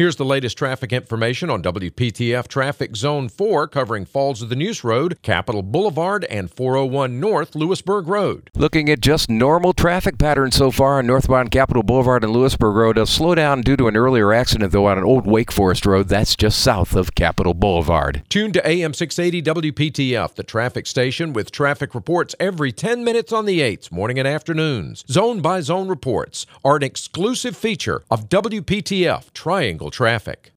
[0.00, 4.82] Here's the latest traffic information on WPTF Traffic Zone 4 covering Falls of the Neuse
[4.82, 8.48] Road, Capital Boulevard, and 401 North Louisburg Road.
[8.54, 12.96] Looking at just normal traffic patterns so far on northbound Capital Boulevard and Louisburg Road.
[12.96, 16.08] A slowdown due to an earlier accident, though, on an old Wake Forest Road.
[16.08, 18.22] That's just south of Capital Boulevard.
[18.30, 23.44] Tune to AM 680 WPTF, the traffic station with traffic reports every 10 minutes on
[23.44, 25.04] the 8s, morning and afternoons.
[25.10, 30.48] Zone by zone reports are an exclusive feature of WPTF Triangle Traffic.